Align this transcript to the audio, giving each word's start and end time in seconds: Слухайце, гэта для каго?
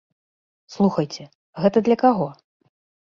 Слухайце, 0.75 1.23
гэта 1.67 1.77
для 1.89 1.97
каго? 2.05 2.27